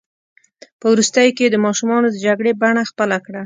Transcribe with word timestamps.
په 0.79 0.85
وروستیو 0.93 1.35
کې 1.37 1.43
یې 1.45 1.51
د 1.53 1.57
ماشومانو 1.65 2.07
د 2.11 2.15
جګړې 2.25 2.51
بڼه 2.61 2.83
خپله 2.91 3.17
کړه. 3.25 3.39